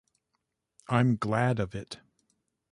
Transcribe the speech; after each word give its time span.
I'm 0.87 1.15
glad 1.15 1.59
of 1.59 1.75
it. 1.75 1.99